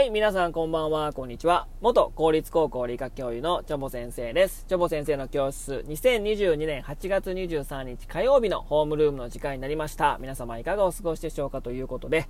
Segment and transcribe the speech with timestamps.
[0.00, 1.68] はい、皆さんこんばんは、こんにちは。
[1.82, 4.64] 元公立高校理科教諭のチョボ先生です。
[4.66, 10.16] チョボ先生の教室、2022年8月23日火曜日のホームルームの時間になりました。
[10.18, 12.28] 皆様いかがお過ごしでしょうかということで、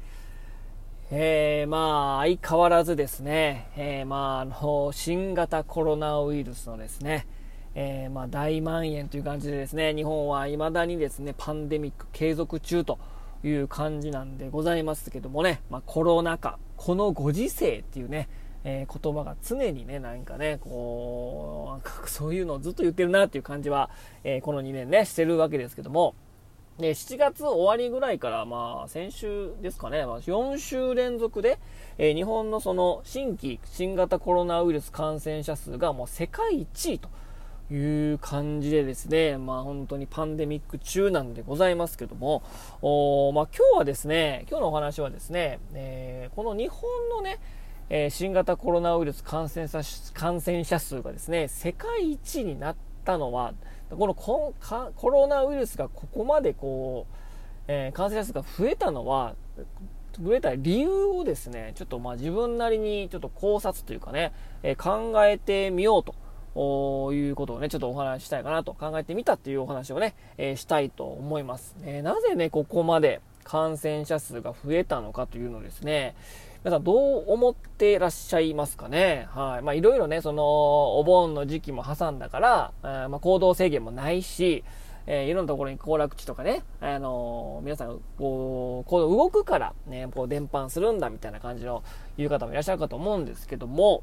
[1.13, 7.29] えー、まあ、相変わらずですね、えー、まあ、あの、新型コロナウイルスのですね、
[7.77, 12.99] えー、まあ、大蔓延という感じでですね、日本は未だにですね、パンデミック継続中と
[13.45, 18.27] いう感じなんでございますけどもね、まあ、コロナ禍、このご時世っていうね、
[18.65, 23.91] えー、言葉が常にね、なんかね、こう、そういうのをずっと言ってるなっていう感じは、
[24.25, 26.15] えー、この2年ね、してるわけですけども、
[26.79, 31.59] で、7月終わりぐらいから、まあ、先週ですかね、まあ、4週連続で、
[31.99, 37.11] えー、日本のその新規新型コロナウイルス感染者数がもう世界一位と
[37.75, 42.43] いう感じでですね、まあ本当にパンデミック中なんでございますけども、
[42.83, 47.39] おまあ今日はですね、今日のお話はですね、えー、この日本のね、
[47.89, 49.81] えー、新型コロナウイルス感染者
[50.15, 53.55] 感染者数がですね、世界一になったのは、
[53.91, 54.55] このコ
[55.11, 57.15] ロナウイルスがここまでこう、
[57.69, 59.35] えー、感染者数が増えたのは、
[60.21, 64.33] 増えた理由をですね、ちょっとまあ自分なりにちょっと考察というかね、
[64.63, 66.15] え考えてみようと。
[66.55, 71.77] いうことをね、ちょっとお話ししたいかなと考えてみたっていうお話をね、えー、したいと思います。
[71.85, 76.15] え、なぜね、ここまで感染者数が増えたのかというのですね、
[76.63, 79.29] 皆さんどう思ってらっしゃいますかね？
[79.31, 79.63] はい。
[79.63, 84.63] まあいろいろね、その、お盆の時期も挟んだから、あまあ行動制限もないし、
[85.07, 91.83] えー、いろんなところに行楽地とかね、あのー、皆さん、こう、こう動くから、ね、こう伝播するんだみたいな感じの
[92.19, 94.03] 言う方もいらっしゃるかと思うんですけども、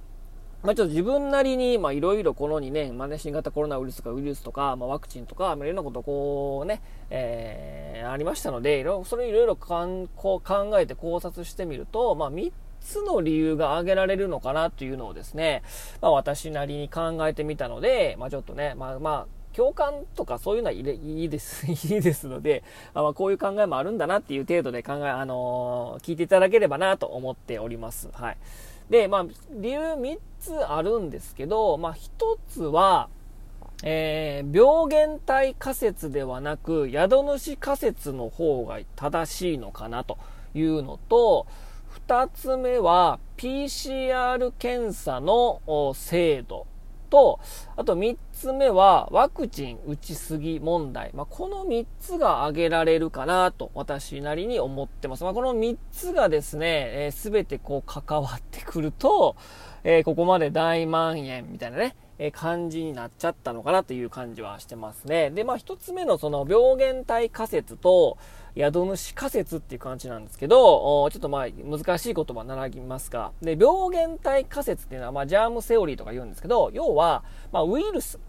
[0.63, 12.51] まあ、ちょっと自分なりに、まあ、いろいろこの2年、まあね、新型コロナウイルスとかウイルスとか、まあ、ワクチンとか、まあ、いろんなことこうね、えー、ありましたので、いろそれいろいろかんこう考えて考察してみると、まあ、3
[12.81, 15.61] つの理由が挙げられるのかなというのをですね、
[16.01, 22.63] まあ、私なりに考えてみたので、まあ、ちょっとね、まあ、まあ、共感とかそういうのはいいいです、 いいですので、
[22.93, 28.09] あまあ、こういう考えもあるんだなっていう程度で考え、あのー、聞いていただければなと思っております。
[28.13, 28.37] はい。
[28.89, 31.99] で、まあ、理由3つあるんですけど、まあ、1
[32.49, 33.09] つは、
[33.83, 40.17] えー、病原体仮説ではなく、宿主仮説の方が正しいのかなと
[40.55, 41.45] いうのと、
[42.07, 45.61] 2つ目は PCR 検査の
[45.93, 46.56] 精度。
[47.09, 47.39] と、
[47.75, 51.11] あと3つ目はワクチン打ちすぎ問題。
[51.13, 55.23] まあ、この3つが挙げられるかなと私なりに思ってます。
[55.23, 59.35] まあ、この3つがですね、す、えー、べ、てこう関わってくると、
[59.83, 65.29] えー、ここまで大蔓延みたいなね、え、感じになっちゃったのかなという感じはしてますね。
[65.29, 68.17] で、まあ一つ目のその病原体仮説と
[68.55, 78.19] 宿主仮説っていう感じなんですけど、ちょっとまあ難しい言葉並びますが、で、病原体仮説っていうのはまあジャームセオリーとか言うんですけど、要は、まあウイルス、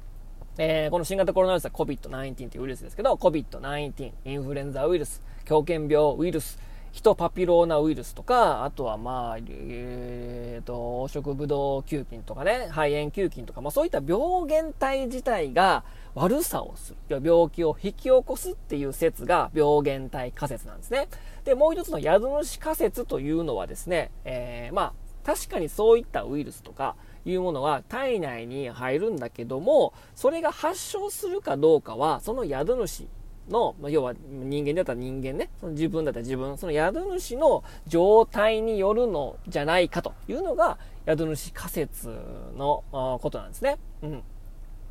[0.58, 6.58] えー、この新型コロナウイルスは COVID-19 っていうウイルスですけど、COVID-19、インフルエンザウイルス、狂犬病ウイルス、
[6.98, 15.84] ヒトパピローナウイルスとか、あとはまあ、えー、と、黄色ブドウ球菌とかね、肺炎球菌とか、まあそういった病原体自体が
[16.16, 17.22] 悪さをする。
[17.24, 21.06] 病気を引き起こすっていう説が病原体仮説なんですね。
[21.44, 24.92] で、もう一つの宿主仮説というのはですね、えー、まあ、
[25.24, 33.06] 確かにそういったウイルスとか、いうものは体内に入るんだけども、それが発症するかどうかは、その宿主
[33.48, 42.08] のま、要は人間だったら人間ね、その自分だったら自分、その宿主の状態によるのじゃないかというのが、宿主仮説
[42.56, 42.84] の
[43.20, 43.78] ことなんですね。
[44.02, 44.22] うん。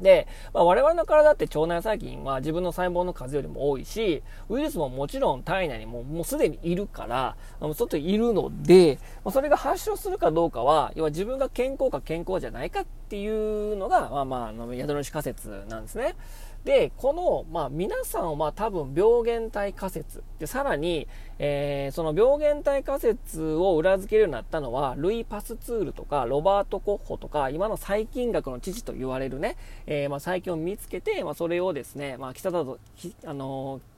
[0.02, 7.36] で、まあ、我々の体って腸内細菌は自分の細胞の数よりも多いし、ウイルスももちろん体内にももうすでにいるから、
[7.74, 16.16] 外にいるので、ま、それが発症するかどうかは、要は自分が健康か健康じゃないかっていうのが、まあまあ、宿主仮説なんですね。
[16.64, 20.24] で、この、まあ、皆さんは多分病原体仮説。
[20.40, 21.08] で、さらに、
[21.40, 29.56] えー、その病原体仮説を裏付けるようになったのは、ルイ・パスツールとか、ロバート・コッホとか、今の細菌学の父と言われるね、
[29.86, 32.80] えー、まあ、細菌を見つけて、まあ、それをですね、まあ、北里、
[33.26, 33.97] あのー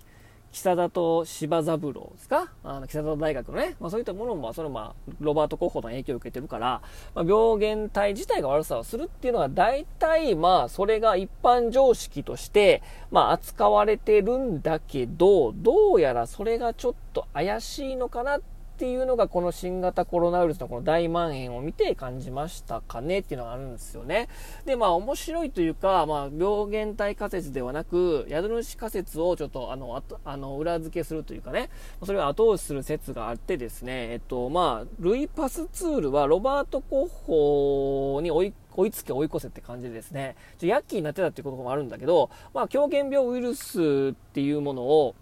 [0.51, 2.51] 北里柴三郎ですか？
[2.63, 6.81] あの、北里大学のね、まあそういったものも、そのまあ、ロバート・候補の影響を受けてるから、
[7.13, 12.81] まあ、病原体自体が悪さをするっていうのは、大体、まあ、それが一般常識として、
[13.11, 18.41] まあ、扱われてるんだけど、どうやらそれがちょっと怪しいのかなっ
[18.79, 24.29] っていうのがこの新型コロナウイルスのこの大蔓延を見て感じましたかねっていうのがあるんですよね。
[24.65, 31.69] で、まあ面白いというか、まあ病原体仮説ではなく、宿主仮説をちょっとあの、ああの裏付けするというかね、
[32.05, 45.15] それを後押しする説があってですね、えっと、まあ、ルイ・パスツールはロバート・コッホに追い追いつけ追い越せって感じでですね、ちょヤッキーになってたっていうこともあるんだけど、まあ、狂犬病ウイルスっていうものを、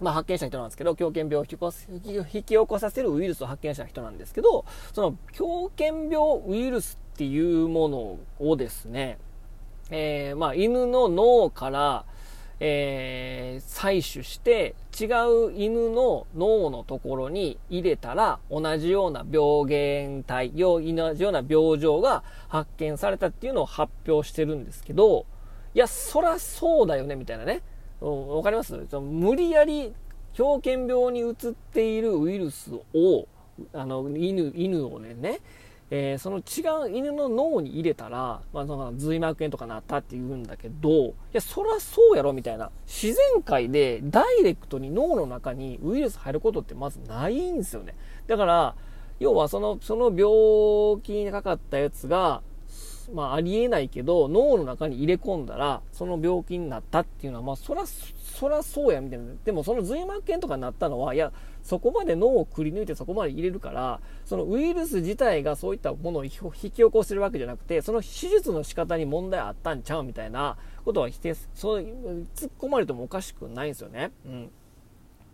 [0.00, 9.18] まあ、発見した人なんですけど、狂犬病を引き引き起こさせるウイルスを発見した人なんですけど、その狂犬病ウイルスっていうものをですね、
[9.90, 12.04] えー、まあ、犬の脳から、
[12.64, 15.06] えー、採取して違
[15.48, 25.26] う犬の脳のところに入れたら同じような病原体、同じような病状が発見されたっていうのを発表してるんですけど、
[25.74, 27.62] いや、そらそうだよね、みたいなね。
[28.02, 28.74] わかります？
[29.00, 29.92] 無理やり
[30.34, 31.34] 狂犬病に移っ
[31.72, 33.28] ているウイルスを、
[33.72, 35.40] あの、犬、犬をね、ね、
[35.90, 42.70] えー、その違う犬の脳に入れたら、まあ、その髄膜炎とかなったって言うんだけど、いや、そらそうやろみたいな。
[42.86, 47.94] 自然界でダイレクトに脳の中にウイルス入ることってまずないんですよね。
[48.26, 48.74] だから、
[49.20, 52.40] 要はその、その病気にかかったやつが、
[53.10, 59.24] まあ、ありえないけど、脳の中に入れ込んだら、その病気になったっていうのは、まあ、そら、そらそうや、みたいな。
[59.44, 61.32] でも、その髄膜炎とかになったのは、いや、
[61.62, 71.82] そこまで脳をくり抜いてそこまで入れるから、そのウイルス自体がそういったものを引き起こしてるわけじゃなくて、その手術の仕方に問題あったんちゃうみたいなことは否定、そう、
[72.34, 74.10] 突っ込まれてもおかしくないんですよね。
[74.26, 74.50] うん。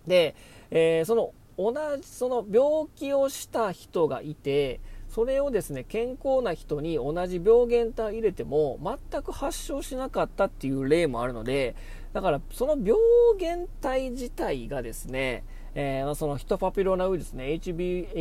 [0.07, 0.35] で、
[0.71, 4.81] えー、その、同じ、その病気をした人がいて、
[5.19, 8.79] それをですね、健康な人に同じ病原体を入れても
[9.11, 11.75] 全く発症しなかったっていう例もあるので、
[12.13, 12.93] だからその病
[13.37, 15.43] 原体自体がですね、
[15.75, 18.13] えー、そのヒトパピローナウイルスね、HB、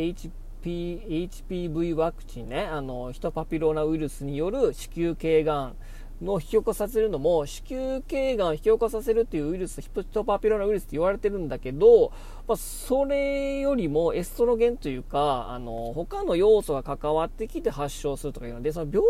[0.64, 5.76] HP、HPV ワクチンね、あの、ヒトパピローナウイルスによる子宮頸がん
[6.22, 12.12] の引き起こさせるのも、子宮頸がんを引き起こさせるっていうウイルス、ヒプトパピローナウイルスって言われてるんだけど、
[12.46, 19.00] まあ、それよりもエストロゲンというか、あの、他の要素が関わってきて発症するとかいうので、その病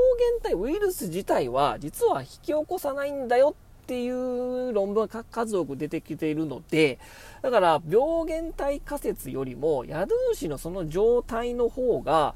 [0.42, 6.98] 原体、ウイルス自体は実は引き起こさないんだよっていう論文が数多く出てきているので、
[7.40, 12.34] だから病原体仮説よりも宿主のその状態の方が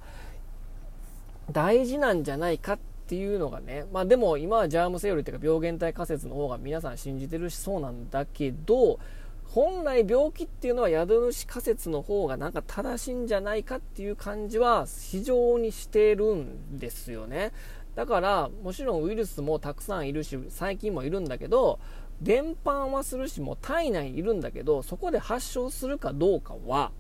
[1.50, 8.99] 大事なんじゃないかってっていうのがね、まあでも今はジャームセオリーっていうか病原体仮説の方が皆さん信じてるしそうなんだけど、
[9.44, 17.52] 本来病気っていうのは宿主仮説の方がなんか正しいんじゃないかっていう感じは非常にしてるんですよね。
[17.94, 21.78] だから、もちろんウイルスもたくさんいるし、細菌もいるんだけど、
[22.22, 26.93] 伝播はするし、もう体内にいるんだけど、そこで発症するかどうかは、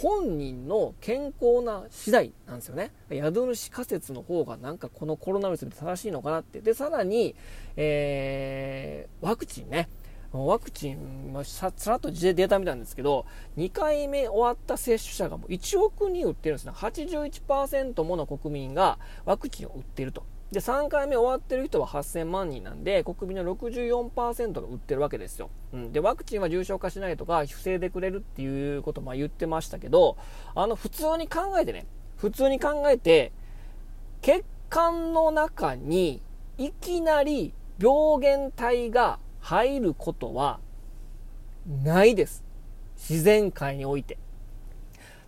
[0.00, 2.92] 本人の健康な次第なんですよね。
[3.10, 6.60] 宿主仮説の方がなんかこのコロナウイルスで正しいのかなって。
[6.60, 7.34] で、さらに、
[7.76, 9.88] えー、ワクチンね。
[10.30, 16.72] ワクチン、まあ、ささらっとデータ見たんですけど、2回目終わった接種者がもう1億人打ってるんですね。
[16.76, 20.22] 81%もの国民がワクチンを打ってると。
[20.52, 25.50] で、3回目終わってる人は8000万人なんで、国民の64%が打ってるわけですよ。
[25.74, 25.92] うん。
[25.92, 30.16] で、ワクチンは重症化しないとか、防いでくれるっていうことも言ってましたけど、
[30.54, 33.30] あの、普通に考えてね、普通に考えて、
[34.22, 36.22] 血管の中に
[36.56, 40.60] いきなり病原体が入ることは
[41.84, 42.42] ないです。
[42.96, 44.18] 自然界において。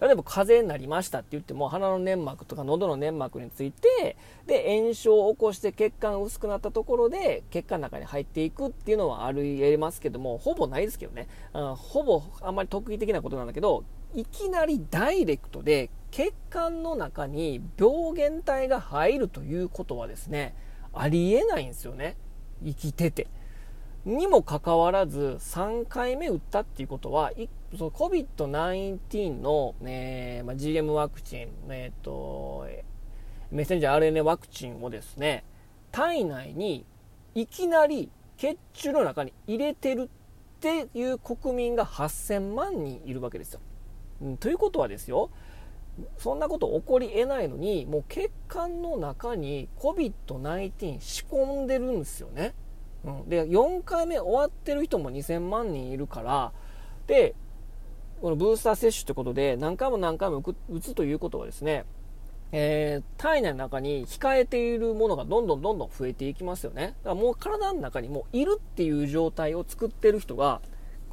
[0.01, 4.17] 例えば風邪になりましたって言っても鼻の粘膜とか喉の粘膜について
[4.47, 20.55] で炎症を起こして血管薄くなったところで血管の中に入っていくっていうのはありえますけどもほぼないですけどね、うん、ほぼあんまり特異的なことなんだけどいきなりダイレクトで血管の中に病原体が入るということはですね
[20.93, 22.17] ありえないんですよね
[22.65, 23.27] 生きてて。
[24.05, 27.33] にもかかわらず3回目打ったっていうことは、
[27.77, 32.67] その COVID-19 の、ねま、GM ワクチン、えっ、ー、と、
[33.51, 35.45] メッセンジャー RNA ワクチンをですね、
[35.93, 36.85] 体内に
[37.35, 40.09] いきなり血中の中に入れてるっ
[40.61, 43.61] ていう国民が8000万人いるわけですよ。
[44.21, 45.31] うん、ということはですよ、
[46.19, 52.55] そんなこと起こり得ないのに、もう血管の中に COVID-19 仕込んでるんですよね。
[53.05, 56.53] うん、で、4回目終わってる人も2000万人いるから、
[57.07, 57.35] で、
[58.21, 61.85] このブースター接種ということで、何回も何回も打つということはですね、
[62.53, 66.83] えー、体内の中に控えているものがどんどんどんどん増えていきますよね。
[66.83, 70.61] だからもう体の中にもういるっていう状態を作ってる人が、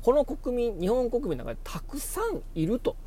[0.02, 2.98] この国民、日本国民の中でたくさんいると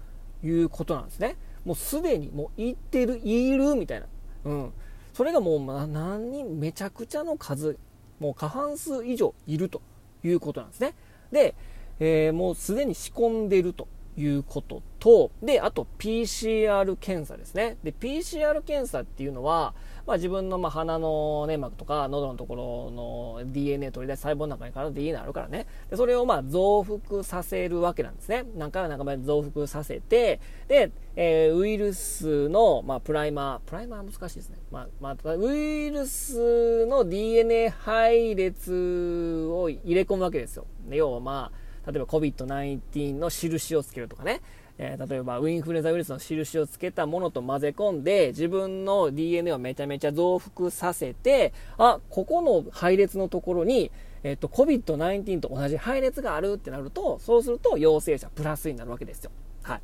[0.43, 1.37] いうことなんですね。
[1.65, 4.07] もうすでにもう行ってる、いるみたいな。
[4.45, 4.73] うん。
[5.13, 7.79] それがもう、何人、めちゃくちゃの数、
[8.19, 9.83] もう過半数以上いると
[10.25, 10.95] いうことなんですね。
[11.33, 11.55] で、
[12.01, 17.77] えー、もうすでに仕込んでるということと、で、あと PCR 検査ですね。
[17.83, 19.75] で、PCR 検査っていうのは、
[20.07, 25.67] まあ、自分のま鼻の粘膜とか喉のところの DNA 取り出し細胞の中に体 DNA あるからね。
[25.89, 28.45] で、それをま増幅させるわけなんですね。
[28.57, 34.59] 何回も何回も増幅させて、で、えー、ウイルスの、まあ、プライマー、プライマー難しいですね。
[34.71, 40.67] まあ、まあ、ウイルスの DNA 配列を入れ込むわけですよ。
[40.91, 44.41] 要はまあ、例えば COVID-19 の印をつけるとかね。
[44.83, 53.91] えー、例えばウインフルエンザウイルスの印をつけたものと混ぜ込んで、自分の DNA をめちゃめちゃ増幅させて、あ、ここの配列のところに、
[54.23, 59.31] えっ、ー、と、COVID-19 と同じ配列があるってなると、そうすると陽性者プラスになるわけですよ。
[59.63, 59.81] はい。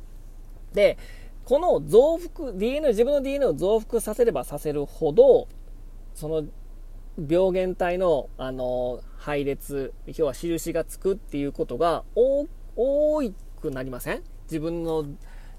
[0.73, 0.97] で、
[1.45, 5.47] この増幅、DNA、自分の DNA を増幅させればさせるほど、
[6.15, 6.43] その
[7.17, 12.47] 病原体の、あの、配列、今日は印がつくっていうことが多
[13.59, 14.23] くなりません？
[14.45, 15.05] 自分の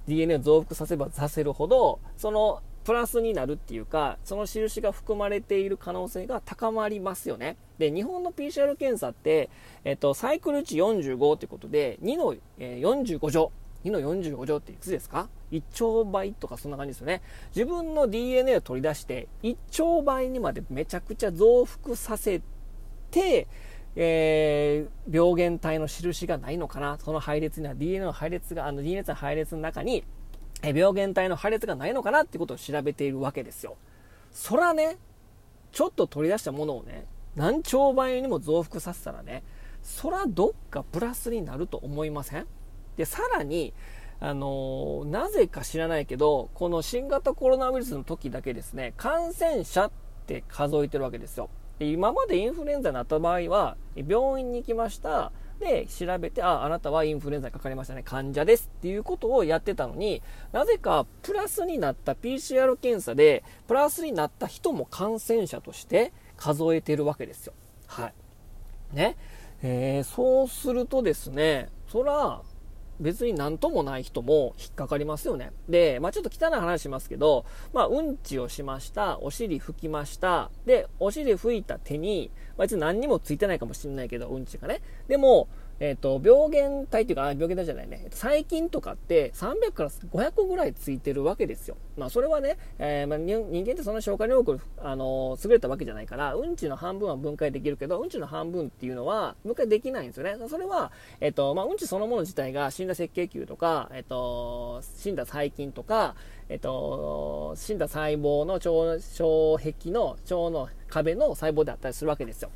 [0.06, 7.58] DNA を増幅させばさせるほど、そのプラスになるっていうか、その印が含まれている可能性が高まりますよね。
[7.76, 9.50] で、日本の PCR 検査って、
[9.84, 13.52] えっと、サイクル値45ということで、2の、えー、45乗。
[13.84, 17.20] 2の45乗っていくつですか ?1 兆倍とかそんな感じですよね。
[17.54, 22.40] 自分の DNA を取り出して、1兆倍にまでめちゃくちゃ増幅させ
[23.10, 23.46] て、
[23.96, 30.04] えー、病原体の印がないのかなその配列には DNA の配列が、あの DNA の配列の中に、
[30.62, 33.76] え病原体の配列がないのかなってことを調べているわけですよ。
[34.32, 34.98] そらね、
[35.72, 39.42] ちょっと取り出したものをね、何兆倍にも増幅させたらね、
[39.82, 42.46] そらどっかプラスになると思いません？
[42.96, 43.72] で、さらに、
[44.20, 49.90] あのー、なぜか知らないけど、この新型コロナウイルスの時だけですね、感染者っ
[50.26, 51.48] て数えてるわけですよ。
[51.78, 55.32] で今までインフルエンザになった場合は、病院に行きました。
[55.60, 58.02] で、調べて、あ、あなたはインフルエンザにかかりましたね。
[58.02, 67.52] 患者ですっていうことをやってたのに、なぜかプラスになった PCR 検査で、プラスになった人も感染者として数えてるわけですよ。
[67.86, 68.08] は
[68.92, 68.96] い。
[68.96, 69.16] ね。
[69.62, 72.42] えー、そうするとですね、そら、
[73.00, 75.52] 別に何ともない人も引っかかりますよね。
[75.68, 84.80] で、まあちょっと汚い話しますけど、まあうんちをしました、お尻拭きました、で、お尻拭いた手に、まあ別に何にもついてないかもしれないけど、うんちがね。
[85.06, 85.48] でも、
[85.80, 91.76] えっ、ー、と、病原体っていうか、病原体じゃないね、細菌とかって300から500個ぐらいついてるわけですよ。
[91.96, 100.36] まあ、それはね、えー、まあ、人間ってそんな消化能力、あのー、優れたわけじゃないから、うんちの半分は分解できるけど、うんちの半分っていうのは分解できないんですよね。
[100.48, 106.16] それは、えっ、と、まあ、うんちそのもの自体が死んだ赤血球とか、えっ、と、死んだ細菌とか、
[106.48, 112.50] えっと、死んだ細胞の腸、腸壁の腸の壁の細胞であったりするわけですよ。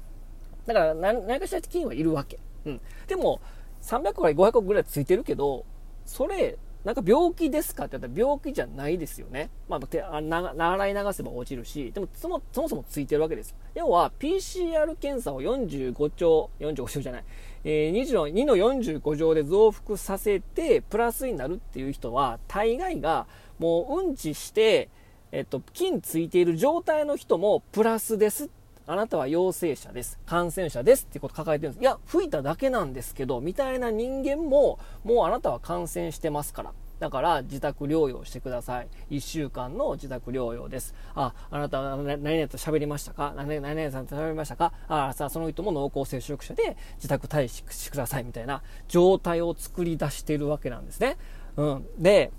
[0.67, 2.39] だから、何かしら菌はいるわけ。
[2.67, 2.81] うん。
[3.07, 3.41] でも、
[3.83, 5.65] 300から500個ぐらいついてるけど、
[6.05, 7.85] それ、なんか病気ですか？
[7.85, 9.51] って言ったら病気じゃないですよね。
[9.69, 13.55] まあ、洗い流せば落ちるし、でもそもそもそもついてるわけです。
[13.75, 17.25] 要は PCR 検査を45兆、45兆じゃない、
[17.63, 23.29] えー、2, の2の45乗で増幅させてプラスになるっていう人は大概が
[23.61, 24.89] もううんちして、
[25.31, 30.19] えっと、菌ついている状態の人もプラスですってあなたは陽性者です。
[30.27, 31.83] 感染者ですっていうこと抱えてるんです。
[31.83, 36.73] いや、吹いただけなんですけど、みたいな人間も、もうあなたは感染してますから。
[36.99, 38.89] だから自宅療養してください。
[39.11, 40.95] 1週間の自宅療養です。
[41.17, 43.35] あ、あなたは何々と喋りましたか？
[43.37, 44.73] 何々さんと喋りましたか？
[44.87, 51.17] あ、さあその人も濃厚接触者で自宅待機してくださいみたいな状態を作り出しているわけなんですね。
[51.57, 51.87] うん。
[51.99, 52.31] で、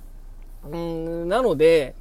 [0.72, 1.94] うん、なので、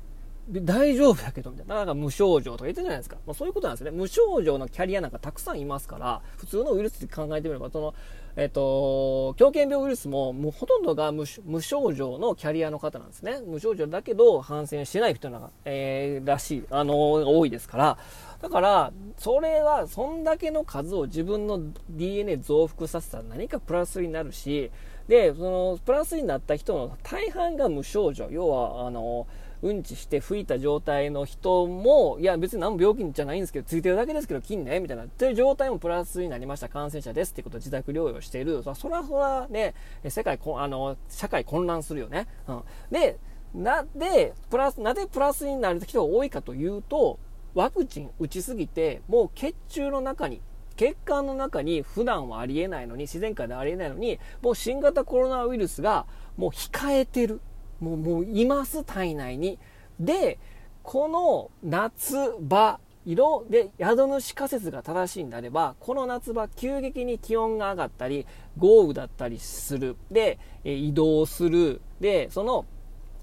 [0.51, 1.77] 大丈夫だけど、みたいな。
[1.77, 3.17] なんか無症状とか言ってるじゃないですか。
[3.27, 3.91] まあ、そういうことなんですね。
[3.93, 7.95] 無症状のキャリアなんかたくさんいますから、普通のウイルスって考えてみれば、その、
[8.35, 13.41] えっ、と、狂犬病ウイルスも、もうほとんどが無症状のキャリアの方なんですね。
[13.47, 17.99] 無症状だけど、感染してない人が、えー、らしい、あの、多いですから、
[18.41, 24.71] だから、それは、そんだけの数を自分の DNA 増幅させたら何かプラスになるし、
[25.09, 28.29] で、その、プラスになった人の大半が無症状。
[28.31, 29.27] 要は、あの、
[29.63, 38.63] うんちして吹いた状態の人も、いや別に何も病気じゃないんですけど、ついてるだけですけど、菌ね、みたいな、っていう状態もプラスになりました、感染者ですってことを自宅療養している。
[38.63, 39.75] そらそらね、
[40.09, 42.27] 世界、あの、社会混乱するよね。
[42.49, 42.63] うん。
[42.91, 43.19] で、
[43.55, 47.19] な、で、プラス、なぜプラスになる人が多いかというと、
[47.55, 50.41] ワクチン打ちすぎて、もう血中の中に、
[50.75, 57.41] 血管の中に普段はありえないのに、自然界でありえないのに、もう新型コロナウイルスがもう控えてる。
[57.83, 59.59] もう、もういます体内に。
[60.01, 60.39] で、
[60.83, 69.97] この夏場、色で宿主仮説が正しいんであれば、この夏場急激に気温が上がったり、豪雨だったりする。
[70.11, 71.81] で、移動する。
[72.01, 72.65] で、その、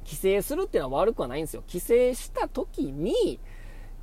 [0.04, 1.64] 帰省するっていうのは悪くはないんですよ。
[1.68, 3.40] 帰省した時に、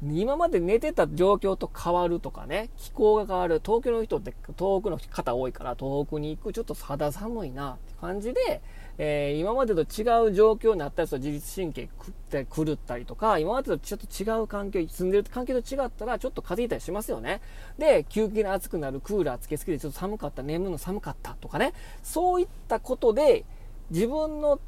[0.05, 3.63] 今まで寝てた状況と変わるとかね、気候が変わる。
[3.65, 8.61] 東京の人って遠くの方多いから、東北に行く、ちょっと肌寒いなって感じで、
[8.99, 17.41] えー、今までと違う状況になったりすると自律神経くって狂ったりとか、今までとちょっと違う環境、住んでる環境と違ったらちょっと風邪ひいたりしますよね。
[17.79, 21.73] で、急激に暑くなる、クーラーつけすぎてちょっと寒かった、眠るの寒かったとかね。
[22.03, 23.47] そういったことで
[23.91, 24.61] 自分の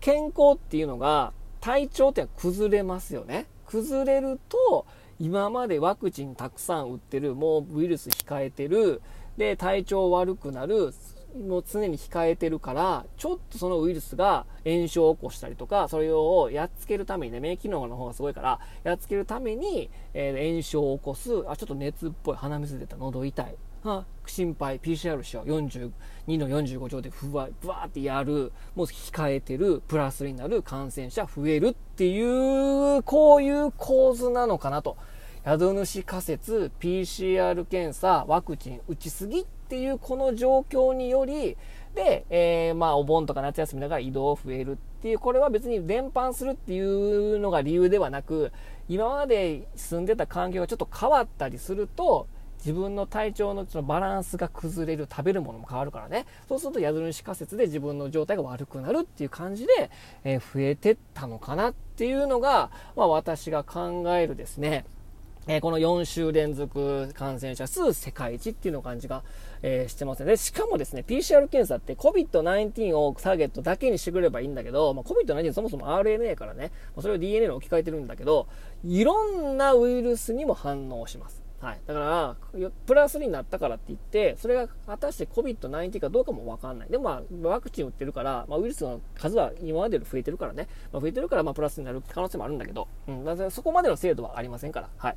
[0.00, 3.46] 健康っていうのが体調って崩れますよね。
[3.66, 4.86] 崩れると、
[5.18, 9.00] 今までワクチンたくさん打ってる、もうウイルス控えてる、
[9.36, 10.92] で、体調悪くなる、
[11.36, 23.56] もう常に控えてるから、ちょっとそのウイルスが炎症を起こしたりとか、それをやっつけるためにね、免疫機能の方がすごいから、やっつけるために、えー、炎症を起こす、あ、ちょっと熱っぽい、鼻水出た、喉痛い。
[23.86, 25.48] は心配、PCR しよう。
[25.48, 25.90] 42
[26.26, 28.52] の45乗でふわ、ぶわってやる。
[28.74, 34.96] もう控えてる、プラスになる感染者増えるっていう、こういう構図なのかなと。
[35.44, 41.56] 宿主仮説、PCR 検査、ワクチン打ちすぎっていうこの状況により、
[41.94, 48.52] で、えー、まあ、お盆とか夏休みだから移動増えるっていう、これは別に伝播するっていうのが理由ではなく、
[48.88, 52.26] 今まで住んでた環境がちょっと変わったりすると、
[52.58, 56.26] 自分の体調のそのバランスが崩れる、食べるものも変わるからね。
[56.48, 59.90] そうすると宿主仮説で自分の状態が悪くなるっていう感じで、
[60.24, 64.84] えー、増えてったのかなっていうのが、まあ私が考えるですね、
[65.48, 69.22] えー、この4週連続感染者数世界一っていうの感じが、
[69.62, 70.32] えー、してますね。
[70.32, 78.48] で、しかもですね、PCR 検査って COVID-19 をターゲットだけにしてくればいいんだけど、まあ、COVID-19 そもそも RNA からね、それを DNA に置き換えてるんだけど、
[78.84, 81.45] いろんなウイルスにも反応します。
[81.60, 81.80] はい。
[81.86, 82.36] だから、
[82.86, 86.88] プラスになったからって言って、それが果たして COVID-19 かどうかもわかんない。
[86.90, 90.68] でもまあ、ワクチン打ってるから、まあ、ウイルスの数は今までより増えてるからね。
[90.92, 93.24] まあ、増えてるから、まあ、プラスになる可能性もあるんだけど、うん。
[93.24, 94.90] だそこまでの精度はありませんから。
[94.98, 95.16] はい。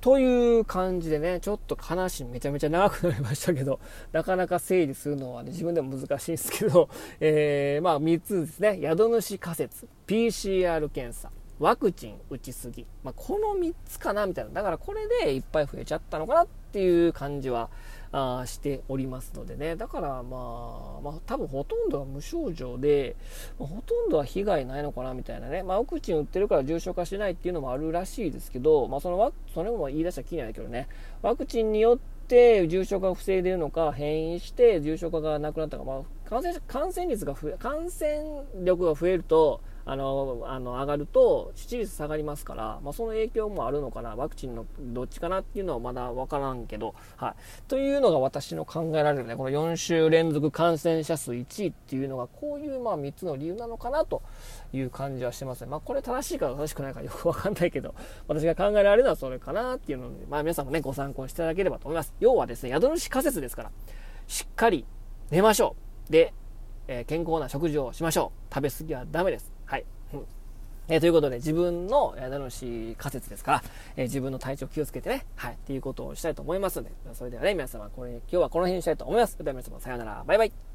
[0.00, 3.78] という感じでね、ちょっと話めちゃめちゃ長くなりましたけど、
[4.12, 6.88] なかなか整理するのはね、自分でも難しいんですけど、
[7.20, 8.78] えー、まあ、3つですね。
[8.80, 12.86] 宿主仮説、PCR 検査、ワクチン打ちすぎ。
[13.02, 14.50] まあ、この3つかなみたいな。
[14.50, 17.70] だからこれでいっぱい増えちゃったのかなっていう感じは
[18.10, 19.76] あしておりますのでね。
[19.76, 23.16] だからまあ、まあ多分ほとんどは無症状で、
[23.58, 25.62] まあ、ほとんどは被害ないのかなみたいなね。
[25.62, 30.88] まあワクチン打ってるから重症化しないっていうのもあるらしいですけど、まあそのワそれも言い出したら気にないけどね。
[31.22, 47.34] ワクチンによって重症化を防いでるのか、変異して重症化がなくなったか、まあ感染感染率が増え、感染力が増えると、あの、あの、上がると、致死率下がりますから、まあ、その影響もあるのかな、ワクチンのどっちかなっていうのはまだわからんけど、はい。
[47.68, 54.22] というのが私の考えられるね、この4週連続感染者数1位っていうのが、こういうまあ3つの理由なのかなと
[54.72, 55.66] いう感じはしてますね。
[55.66, 57.94] まあ、これ正しいか正しくないかよく わかんないけど、
[58.26, 62.14] 私が考えられるのはそれかなっていうので、まあ、皆さんもね、ご参考にしていただければと思います。
[62.20, 63.70] 要はですね、宿主仮説ですから、
[64.26, 64.86] しっかり
[65.30, 65.76] 寝ましょ
[66.08, 66.12] う。
[66.12, 66.32] で、
[66.88, 68.54] えー、健康な食事をしましょう。
[68.54, 69.53] 食べ過ぎはダメです。
[70.88, 73.62] えー、ということで、自分の宿主仮説ですから、
[73.96, 79.38] えー、自分の体調気をつけてね、はい、っていうことをしたいと思いますので、それではね、皆様、これ、今日はこの辺にしたいと思います。
[79.38, 80.73] では皆様、さようなら、バイバイ。